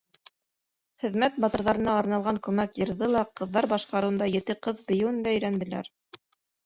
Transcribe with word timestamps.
Хеҙмәт 1.03 1.35
батырҙарына 1.43 1.93
арналған 2.03 2.39
күмәк 2.47 2.81
йырҙы 2.83 3.09
ла, 3.17 3.23
ҡыҙҙар 3.41 3.67
башҡарыуында 3.75 4.31
«Ете 4.39 4.57
ҡыҙ» 4.69 4.85
бейеүен 4.93 5.21
дә 5.29 5.35
өйрәнделәр. 5.39 5.97